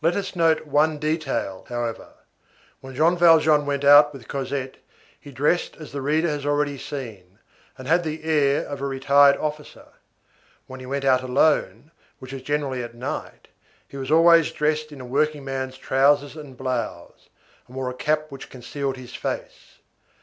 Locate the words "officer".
9.36-9.88